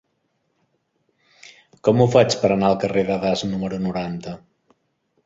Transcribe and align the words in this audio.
Com 1.87 2.01
ho 2.01 2.07
faig 2.15 2.37
per 2.45 2.51
anar 2.55 2.71
al 2.73 2.79
carrer 2.85 3.05
de 3.11 3.19
Das 3.27 3.45
número 3.53 3.79
noranta? 3.85 4.35